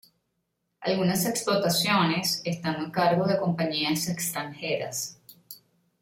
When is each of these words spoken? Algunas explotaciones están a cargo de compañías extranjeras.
Algunas 0.79 1.27
explotaciones 1.27 2.41
están 2.43 2.83
a 2.83 2.91
cargo 2.91 3.27
de 3.27 3.37
compañías 3.37 4.07
extranjeras. 4.09 5.19